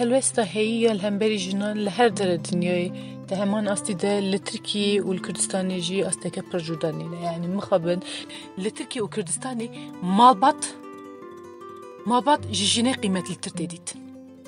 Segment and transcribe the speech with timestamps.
[0.00, 2.92] هلوستا هي الهمبري جنان لهر در دنياي
[3.28, 8.00] ده همان أستي ده لتركي والكردستاني جي أستيكا برجوداني يعني مخابن
[8.58, 10.66] لتركي وكردستاني مالبات
[12.06, 13.90] مالبات جيجيني قيمة لتر تديت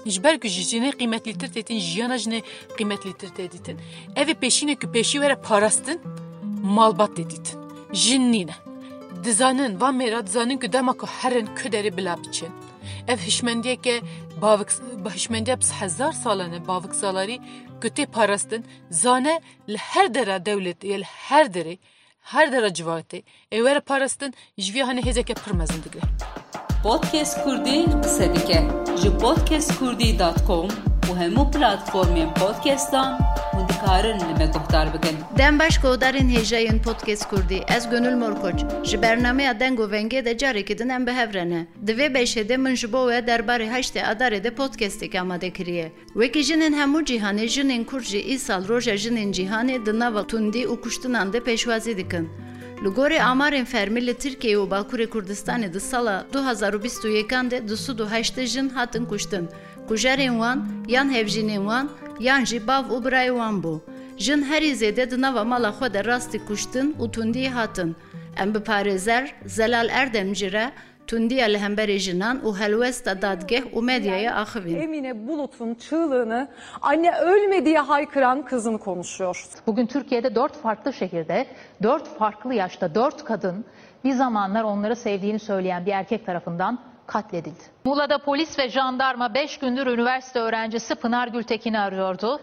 [0.06, 2.42] جبر که جیجینه قیمت لیتر تیتین جیانا جنه
[2.78, 3.76] قیمت لیتر تیتین
[4.17, 5.96] اوی پیشینه که پیشی وره پاراستن
[6.62, 7.60] مالبات تیتین
[7.92, 8.56] جنینه
[9.24, 12.53] دزانن و میرا دزانن که دما که هرن کدری بلا بچین
[13.08, 14.03] ev hişmendiyeke
[14.42, 14.69] bavik
[15.14, 17.41] hişmendiye bis hezar salane bavik salarî
[17.82, 18.64] gotê parastin.
[18.91, 21.78] Zane li her dera dewletê ya li her derê
[22.22, 23.22] her dera civatê
[23.52, 26.00] ê were parastin ji vî hane hêzeke pir mezin digre
[26.82, 28.68] Podcast Kurdî qise dike
[29.02, 33.12] ji podcastkurdî.com û hemû platformên podcastan
[33.52, 35.16] hûn dikarin li me guhdar bikin.
[35.38, 40.38] Dem baş guhdarên hêjeyên podcast Kurdî ez Gönül Morkoç ji bernameya deng û vengê de
[40.38, 41.66] carekî din em bihevrene.
[41.86, 45.92] Di vê beşê de min ji bo we derbarê heştê adarê de podcastek amade kiriye.
[46.06, 51.32] Wekî jinên hemû cîhanê jinên Kurd jî îsal roja jinên cîhanê di nava tundî û
[51.32, 51.92] de pêşwazî.
[52.83, 58.47] Amarên fermî li Tirkiye û Bakurê Kurdistanê di sala 2021 de du sud û heştê
[58.47, 59.48] jin hatin kuştin.
[59.88, 63.80] Kujerên wan yan hevjînên wan yan jî bav û birayê wan bû.
[64.16, 67.97] Jin herî zêde di nava mala xwe de rastî kuştin û tundiyê hatin.
[68.36, 70.72] Em bi parêzer Zelal Erdem jî re
[71.06, 74.77] tundiya li hemberê jinan û helwesta dadgeh û medyaya axivîn.
[74.77, 76.48] Emine Bulut'un çığlığını
[76.83, 79.44] anne ölme diye haykıran kızım konuşuyor.
[79.67, 81.47] Bugün Türkiye'de dört farklı şehirde,
[81.83, 83.64] dört farklı yaşta dört kadın
[84.05, 87.64] bir zamanlar onları sevdiğini söyleyen bir erkek tarafından katledildi.
[87.84, 92.41] Muğla'da polis ve jandarma 5 gündür üniversite öğrencisi Pınar Gültekin'i arıyordu.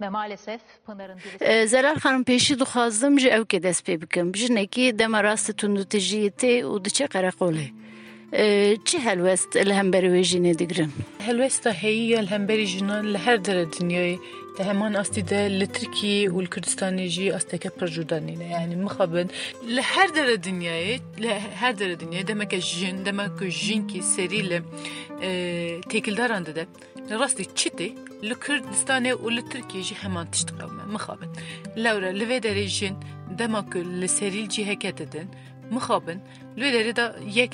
[0.00, 1.18] Ve maalesef Pınar'ın
[1.98, 4.34] xanım pêşî dixwazim ji ew kê dest pê bikim.
[4.34, 6.62] Jinekî dema rastî tundutijiyê tê
[8.33, 8.85] û diçe qereqolê.
[8.85, 10.91] Çi helwest li hemberî wê jînê digirin?
[11.27, 14.19] هلوستا هي الهمبري جنان لهر در دنياي
[14.57, 19.27] ده همان أستي ده لتركي والكردستاني جي أستيكا برجوداني يعني مخابن
[19.67, 24.63] لهر در دنياي لهر در دنياي دمك جن دمك جن كي سري ل
[25.89, 26.67] تيكل عنده ده
[27.09, 31.29] لراستي تشتي لكردستاني ولتركي جي همان تشتغل مخابن
[31.77, 32.95] لورا لفي دري جن
[33.31, 35.27] دمك لسري الجي هكاتدن
[35.71, 36.19] مخابن
[36.57, 37.53] لو دري دا يك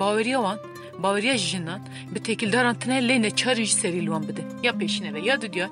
[0.00, 0.58] باوریا وان
[1.02, 1.80] باوریا جنان
[2.12, 5.70] به تکیلداران تنه لینه چارج سری لوان بده یا پیشینه و یا دیان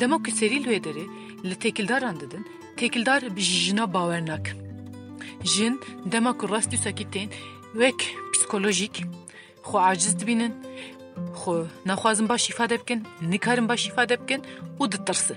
[0.00, 1.04] دما که سری لوی داره
[1.48, 2.44] ل تکیلداران ددن
[2.76, 4.46] تکیلدار به جنا باور نک
[5.52, 5.74] جن
[6.12, 7.28] دما که راستی ساکتین
[7.80, 8.00] وک
[8.32, 8.96] پسیکولوژیک
[9.62, 10.52] خو عاجز دبینن
[11.34, 14.40] خو نخوازم باش ifade بکن نکارم باش ifade بکن
[14.80, 15.36] و دترسın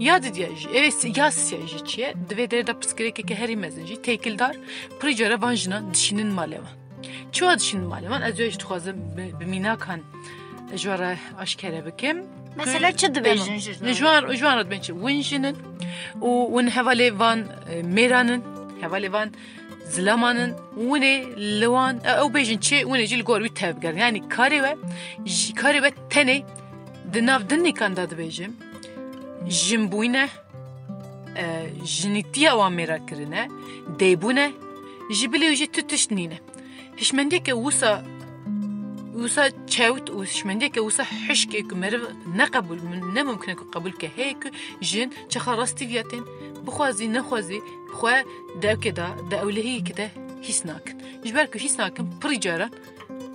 [0.00, 4.56] ya diye evet ya siyajı çiye dve derda psikolojik ki heri mezinci tekildar
[5.00, 6.70] prijara vanjina dişinin maleva
[7.32, 8.96] چوا دشین مالی من از یوش تخوازم
[9.40, 10.00] بمینا کن
[10.82, 12.16] جوارا اشکره بکم
[12.56, 15.56] Mesela çi dibêjin ji جوان جوان رد بنچ وین جنن
[16.20, 17.38] و ون هوالی وان
[17.96, 18.40] میرانن
[18.82, 19.28] هوالی وان
[19.94, 20.50] زلمانن
[20.90, 21.14] ونه
[21.60, 24.72] لوان او بیجن چه ونه جیل گور وی تبگر yani kari ve
[25.60, 26.36] kari ve tene
[27.12, 28.52] dinav dinni kan da dibêjim
[29.48, 30.24] jimbuyne
[31.94, 33.42] jinitiya wan mêra kirine
[34.00, 34.46] deybûne
[35.18, 36.38] ji bilê jî tu tiştîne
[36.99, 38.05] هشمنديك وسا
[39.13, 42.79] وسا تشاوت وشمنديك وسا حشك مرف نقبل
[43.13, 44.51] نه ممكن قبول كهيك
[44.81, 46.25] جن تخرستي فياتين
[46.63, 47.61] بخوازي نخوازي
[47.93, 48.21] خوا
[48.55, 50.11] دا كده دا أولهي كده
[50.43, 50.95] هيسناك
[51.25, 52.69] جبرك هيسناك بريجارا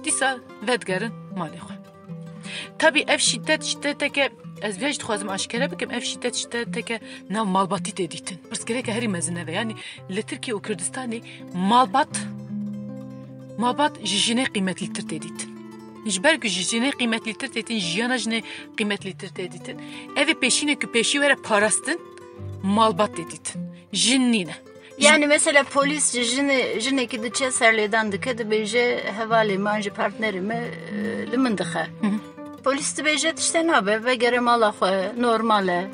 [0.05, 1.81] ديسا ودگرن مالي خوا
[2.79, 4.31] tabi ev şiddet şiddeteke
[4.63, 7.01] ez vej dixwazim aşkere bikim ev şiddet şiddeteke
[7.31, 8.39] nav malbatî tê dîtin.
[8.51, 9.75] Pirsgirêke herî mezin ve yani
[10.11, 11.23] li Tirkiye û Kurdistanê
[11.55, 12.09] malbat
[13.61, 15.51] Mabat jijine kıymetlidir deditin.
[16.05, 18.43] Nijber ki jijine kıymetlidir dedin, jiyana jine
[18.77, 19.81] kıymetlidir deditin.
[20.17, 22.01] Evi peşine ki peşi vere parastın,
[22.63, 23.63] malbat deditin.
[23.93, 24.55] Jinnine.
[24.99, 30.55] Yani mesela polis jine jine ki dıçe serleden dike de beje hevali manji partnerimi
[30.93, 31.59] e, limin.
[32.65, 34.75] Polis de beje işte nabe ve gerem Allah
[35.17, 35.91] normale.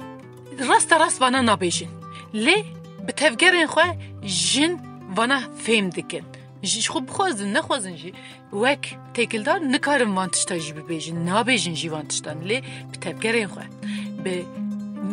[0.69, 1.89] Rasta rast bana nabejin.
[2.35, 2.65] Le
[3.09, 3.85] bitevgerin xwe
[4.25, 4.79] jin
[5.17, 6.36] vana fêm dikin
[6.67, 8.11] ji xwe bixwazin nexwazin jî.
[8.63, 8.83] Wek
[9.15, 12.59] têkildar nikarin van tişta jî bibêjin nabêjin jî van tiştan lê
[12.91, 13.65] bi tevgerên xwe.
[14.25, 14.35] Bi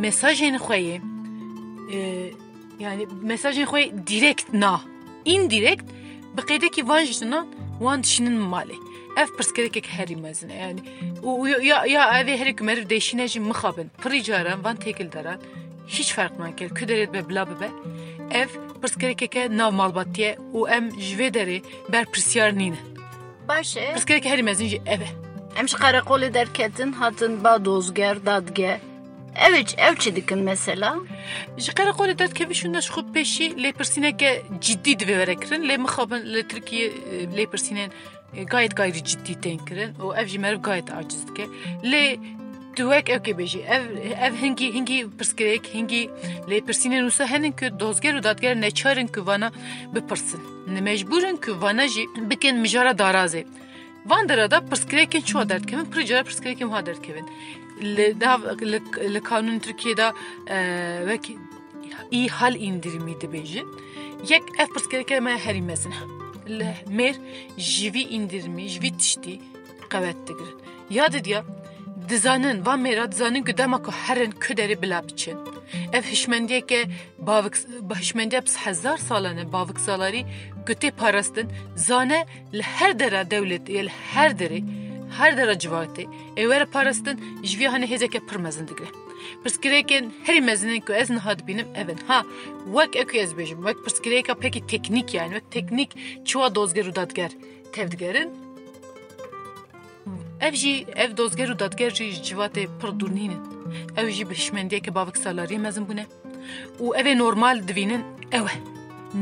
[0.04, 0.98] mesajên xwe yê
[2.80, 4.82] yani mesajên xwe direkt na.
[5.26, 5.86] İndirekt
[6.36, 7.48] bi qêdekî van jî nan
[7.80, 8.78] wan dişinin malê.
[9.22, 10.56] Ev pirsgirêkek herî mezin e.
[10.56, 10.80] Yani
[11.70, 13.92] ya ya evê herî ku meriv değişîne jî mixabin.
[14.04, 15.38] Pirî caran van têkildaran
[15.88, 17.70] hiç fark nakir ku derê be bila bibe
[18.32, 18.50] ev
[18.82, 22.78] pirsgirêkeke nav malbatiye û em ji vê derê ber pirsyar nîne
[23.48, 23.80] Başı.
[23.80, 25.24] pirsgirêke herî mezin jî ev e
[25.60, 28.80] Em ji qereqolê derketin hatin ba dozger, dadge.
[29.36, 30.96] Ev ev çi dikin mesela?
[31.58, 35.62] ji qereqolê derdkevî şûn ji xwe pêşî lêpirsîneke ciddî divê were kirin.
[35.70, 36.88] Lê mixabin li Tirkiye
[37.38, 37.90] lêpirsînên
[38.52, 39.92] gayet gayrî ciddî tên kirin.
[40.04, 41.46] Û ev jî meriv gayet aciz dike.
[41.92, 42.06] Lê
[42.76, 43.32] tu wek ew kê
[43.76, 43.84] ev
[44.26, 46.04] ev hingî hingî pirsgirêk hingî
[46.50, 49.52] lêpirsînên wisa henin ku dozger û dadger neçarin ku vana
[49.96, 50.42] bipirsin
[50.88, 53.44] mecbûrin ku vana jî bikin mijara darazê
[54.06, 57.26] Van dera da pirsgirêkên çi derdkevin pirî cara pirsgirêkên ha derdkevin
[57.82, 58.40] li dav
[59.14, 60.08] li kanun Tirkiye'de
[61.10, 61.26] wek
[62.12, 63.68] iyi hal indirimi dibêjin
[64.30, 65.94] yek ev pirsgirêke me herî mezin
[66.60, 67.16] li mêr
[67.58, 69.40] ji vî indirmî ji vî tiştî
[69.92, 70.58] qewet digirin
[70.90, 71.44] ya didiya
[72.10, 75.38] dizanin van mêra dizanin ku dema ku herin ku derê bila biçin.
[75.94, 76.86] Ev hişmendiyeke
[77.18, 77.56] bavik
[78.00, 80.26] hişmendiya hezar salane bavik salarî
[80.66, 81.48] ku tê parastin.
[81.76, 82.26] Zane
[82.62, 84.64] her dera dewlet ya li her derê
[85.18, 86.06] her dera civatê
[86.36, 88.88] ê were parastin ji vî hanê hêzeke pir mezin digre
[89.44, 91.98] Pirsgirêkên herî mezinên ku ez niha dibînim evin.
[92.08, 92.24] Ha
[92.66, 95.34] wek ek ez bêjim wek pirsgirêka pekî teknîk yani.
[95.34, 95.92] Wek teknîk
[96.26, 97.32] çiwa dozger û dadger
[97.74, 98.30] tev digerin
[100.48, 103.42] ev jî ev dozger û dadger jî ji civatê pir dûrnînin
[104.00, 106.06] ew jî bi bavik salariyê mezin bûne.
[106.84, 108.04] Û ev ê normal divînin
[108.40, 108.58] ew e.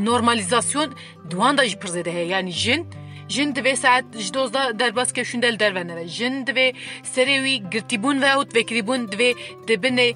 [0.08, 0.90] Normalizasyon
[1.30, 2.26] duwan da jî pir zêde heye.
[2.26, 2.82] Yani jin
[3.30, 6.68] jin divê saet ji dozda derbas kevşûn del derveneve jin divê
[7.14, 9.30] serê wî girtîbûn ve û vekirîbûn divê
[9.68, 10.16] dibinê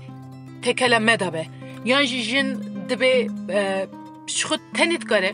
[0.64, 1.46] tekele me da be.
[1.86, 2.48] Yan jî jin
[2.90, 3.14] divê
[4.28, 5.32] ji xwe tenê dikare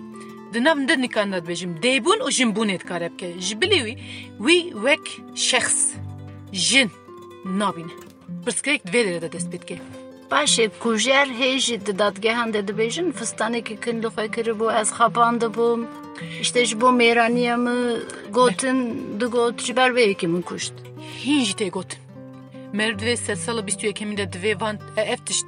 [0.54, 3.94] di nav dir nîkan da dibêjim dêbûn û jinbûnê dikare bike ji bilê wî
[4.46, 5.06] wî wek
[5.36, 5.80] şexs
[6.52, 6.90] jin.
[7.46, 7.94] Nabîne
[8.46, 9.78] pirsgirêk lêre de dest pê dike
[10.32, 15.42] Başê kujer hê jî di dadgehan de dibêjin fistanekî kin li xwe kiribû ez xepan
[15.42, 15.82] dibûm
[16.42, 17.76] işte ji bo mêraniya me
[18.32, 18.78] gotin
[19.20, 20.74] digot ji ber vê yekê min kuşt.
[21.24, 22.00] Hîn jî tê gotin.
[22.74, 25.48] Mer divê sed sala bîst û de divê van ev tişt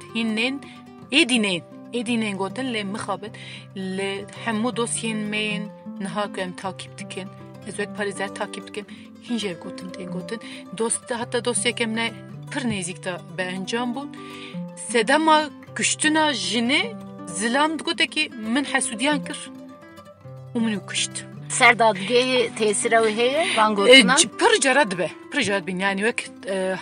[1.12, 1.62] êdînên
[1.98, 3.32] êdînên gotin lê mixabin
[3.96, 4.10] li
[4.44, 5.64] hemû dosyên me yên
[6.02, 7.28] niha em takîb dikin.
[7.68, 8.86] Ez wek parêzer takîb dikim
[9.26, 10.40] hîn jî ev gotin tê gotin
[10.78, 12.06] dost heta dosyekem ne
[12.50, 14.08] pir nêzik da be encam bûn
[14.90, 15.38] sedema
[15.76, 16.82] kuştina jinê
[17.26, 18.24] zilam digotekî
[18.54, 19.38] min hesûdiyan kir.
[20.54, 21.33] Û min û.
[21.58, 24.16] Serdadgehê tesîra wê heye van gotinan?
[24.16, 25.10] Pir cara dibe.
[25.32, 26.30] Pir cara dibin yani wek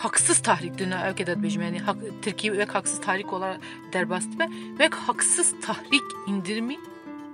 [0.03, 3.59] haksız tahrik dina ev keda dibêjim yani hak, Tirkiye wek haksız tahrik ola
[3.93, 4.47] derbas dibe
[4.79, 6.77] wek haksız tahrik indirimi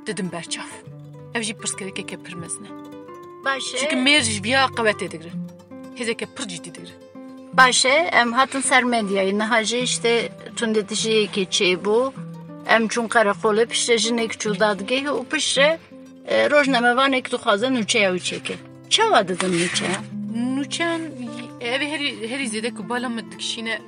[0.06, 0.70] didim berçaf.
[1.34, 2.68] Ev jî pirsgirêkeke pir mezin e.
[3.80, 5.32] Çünkü mêr ji viya qewetê digirin.
[5.96, 6.94] Hêzeke pir cidî digirin.
[7.56, 12.12] Başê em hatin ser medyayê niha jî işte tundetijiyekê çêbû
[12.68, 15.78] em çûn qereqolê piştre jinek çû dadgehê û piştre
[16.28, 18.56] rojnamevanek dixwazin nûçeya wî çêke.
[18.90, 19.98] Çawa didin nûçeya?
[20.56, 21.00] Nûçeyan
[21.60, 23.78] ev herî herî zêde ku bala me dikişîne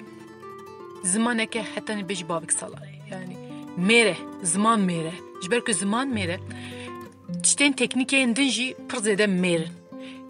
[1.03, 3.35] zimaneke hetanî bêjî bavik salarê yani
[3.89, 6.37] mêre ziman mêre ji ber ku ziman mêre
[7.43, 9.73] tiştên teknîkeyên din jî pir zêde mêrin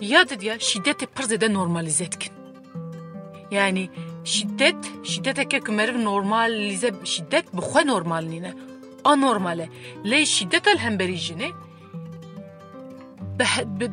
[0.01, 2.33] ya didiya şiddetê normalize dikin
[3.51, 3.91] yani
[4.25, 8.53] şiddet şiddeteke ku meriv normalize şiddet bi xwe normal nîne
[9.05, 9.69] anormal e
[10.05, 11.51] lê şiddet el hemberî jinê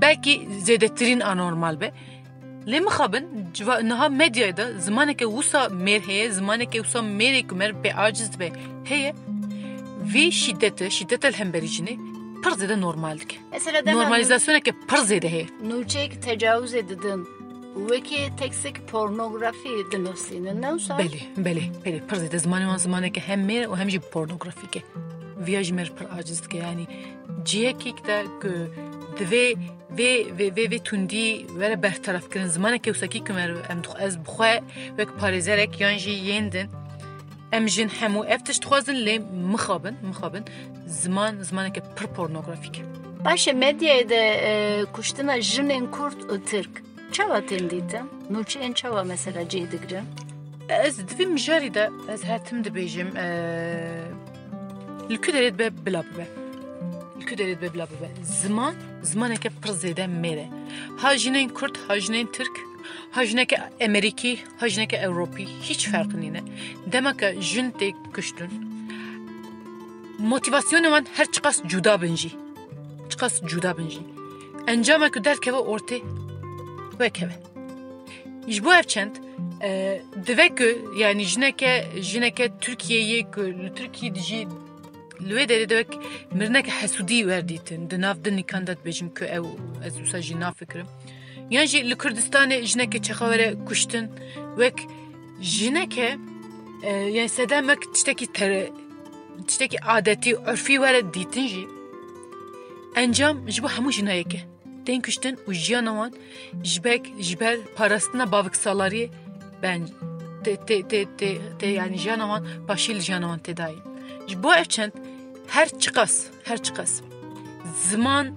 [0.01, 1.91] belki zêdetirîn anormal be
[2.67, 3.25] lê mixabin
[3.83, 8.51] niha medyayê de zimaneke wisa mêr heye zimaneke wisa mêrê ku mer pê aciz dibe
[8.83, 9.15] heye
[10.13, 11.95] vê şiddete şiddet el hemberî jinê
[12.43, 17.36] pir zêde normal dike Mesela dema normalizasyoneke pir zêde heye nûçeyek tecavüz edidin.
[17.77, 20.93] Wekî teksek pornografi dinivînin ne wisa?
[20.93, 24.81] belê belê belê pir zêde zimanê wan zimaneke hem mêr û hem jî pornografîk e
[25.45, 26.87] viya ji mer pir aciz dike yani
[27.45, 28.51] ciyekek de ku
[29.19, 29.55] divê
[29.97, 34.63] vê vê vê vê tundî were bertaraf kirin zimaneke wisa ku mer em ez bixwe
[34.97, 36.67] wek parêzerek yan jî yên din
[37.51, 38.63] em jin hemû ev tişt
[47.11, 48.05] e e, tên dîtin?
[48.31, 50.05] Nûçeyên çawa mesela cê digirin?
[50.69, 53.09] Ez divê mijarî de ez hetim dibêjim
[55.11, 56.27] li ku derê dibe bila bibe.
[57.19, 58.09] Li ku derê dibe bila bibe.
[58.23, 60.49] Ziman zimaneke pir zêde mêr e
[60.97, 62.67] ha jinên Türk
[63.11, 66.41] ha jineke Emerîkî ha jineke Ewropî hiç ferqi nîne
[66.91, 68.49] demeke jin tê kuştin
[70.19, 72.31] motivasyonê wan her çiqas cuda bin jî
[73.09, 73.99] çiqas cuda bin jî
[74.67, 76.01] encama ku derkeve ortê
[76.99, 77.35] wekeve
[78.47, 79.15] ji bo ev çend
[79.63, 84.47] e, dive ku yani jineke jineke li Türkiye dijî
[85.27, 85.99] li wê derê de wek
[86.31, 89.45] mirineke hesûdî werdîtin di nav din nîkan de dibêjim ku ew
[89.85, 90.87] ez wisa jî nafikirim
[91.49, 94.11] yan jî li Kurdistanê jinekê çexewere kuştin.
[94.55, 94.87] Wek
[95.41, 96.17] jineke
[96.83, 98.71] e, yani sedemek tiştekî tere
[99.47, 101.67] tiştekî adetî örfî were dîtin jî.
[102.95, 104.41] Encam ji bo hemû jinayeke
[104.87, 106.11] tên kuştin û jiyana wan
[106.63, 109.07] ji bek ji ber parastina baviksalariyê
[109.63, 109.81] ben
[110.43, 111.29] te te te te
[111.59, 113.79] te yani jiyana wan başî li jiyana wan tedayî
[114.27, 114.91] ji bo ev çend
[115.47, 116.13] her çiqas
[116.43, 116.91] her çiqas
[117.89, 118.27] ziman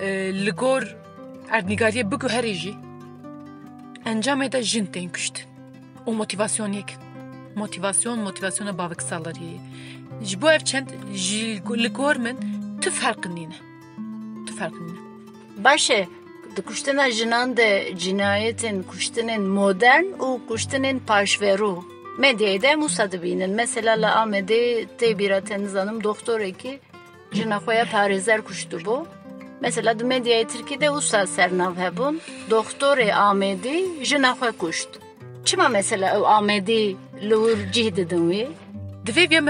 [0.00, 0.06] e,
[0.44, 0.82] li gor
[1.56, 2.74] erdnîgariye biguherî jî
[4.12, 5.46] encamê de jin kuştin
[6.06, 6.90] û motivasyoniyek
[7.56, 9.58] motivasyon motivasyona baviksalariyê
[10.28, 12.36] ji bo ev çend ji li gor min
[12.82, 13.58] tu ferqinîne
[15.56, 16.06] tu ferqinîne Başı
[16.56, 21.84] di kuştina jinan de cinayetin kuştinin modern û kuştinin paşveru
[22.18, 23.50] medyayê de musa dibînin.
[23.50, 26.80] Mesela li Amedê tê bîra Teniz Hanım doktorekî
[27.32, 29.06] jina xwe ya parêzer kuştu bû.
[29.60, 32.20] Mesela di medyayê Tirkiyê de wisa sernav hebûn.
[32.50, 34.88] Doktorê Amedî jina xwe kuşt.
[35.44, 38.48] Çima mesela ew Amedî li wir cih didin wê?
[39.06, 39.40] Divê vê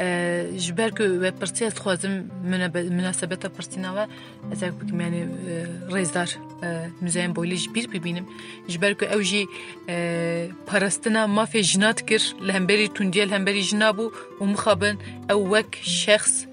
[0.00, 4.06] me ji wan pirse ji ber ku we pirsiya dixwazim münasebeta pirsîna we
[4.52, 5.28] ez ek bikim yani
[5.88, 6.28] rêzdar
[7.00, 8.26] müzeyên boylî ji bîr bibînim
[8.68, 9.46] ji ber ku ew jî
[10.66, 15.84] parastina mafê jina dikir li hemberî tundiye li hemberî jina bû û mixabin ew wek
[15.84, 16.46] şexs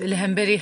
[0.00, 0.58] li hemberî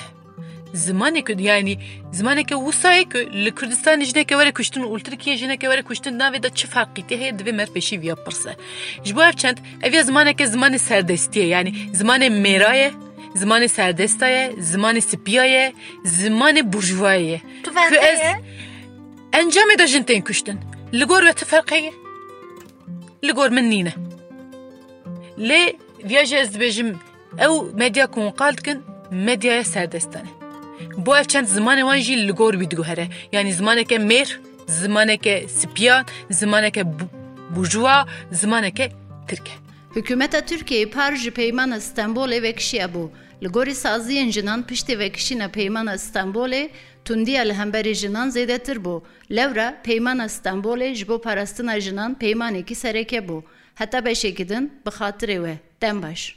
[0.74, 1.78] zimanê ku yani
[2.12, 6.50] zimaneke wisayê ku li Kurdistanê jineke were kuştin û Tirkiye jineke were kuştin navê de
[6.50, 8.56] çi farqîtî heye divê mer pêşî viya pirse
[9.04, 12.92] ji bo ev çend ev ya zimaneke zimanê serdestiye yani zimanê mêra ye
[13.34, 15.72] zimanê serdesta ye zimanê spiya ye
[16.04, 18.40] zimanê burjuva ye Tu ku ez verkeye?
[19.32, 20.22] encamê da jin tên
[27.74, 30.28] medya ku qal dikin medyaya serdestane
[30.96, 34.28] bo ev çend zimanê wan jî li gor wî diguhere yani zimaneke mêr
[34.66, 36.84] zimaneke spiyan zimaneke
[37.56, 38.92] burjuwa zimaneke
[39.28, 39.66] tirk e
[39.96, 43.08] Hükümeta Türkiye par ji peymana İstanbulê vekişiya bû.
[43.42, 46.68] Li gorî saziyên jinan piştî vekişîna peymana İstanbulê
[47.06, 49.02] tundiya li hemberî jinan zêdetir bû.
[49.36, 53.42] Lewra peymana İstanbulê ji bo parastina jinan peymanekî sereke bû.
[53.74, 55.58] Heta beşekî din bi xatirê we.
[55.82, 56.36] Dem baş.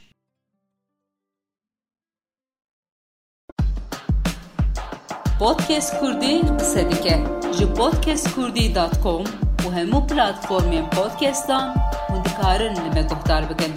[5.38, 7.18] Podcast Kurdî qise dike
[7.58, 9.24] ji podcastkurdî.com
[9.64, 11.74] û hemû platformên podcastan
[12.08, 13.72] hûn dikarin li me guhdar bikin.